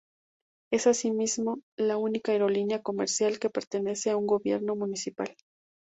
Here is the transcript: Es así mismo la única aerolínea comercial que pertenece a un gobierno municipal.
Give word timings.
Es 0.71 0.87
así 0.87 1.11
mismo 1.11 1.59
la 1.77 1.95
única 1.97 2.31
aerolínea 2.31 2.81
comercial 2.81 3.37
que 3.37 3.51
pertenece 3.51 4.09
a 4.09 4.17
un 4.17 4.25
gobierno 4.25 4.75
municipal. 4.75 5.35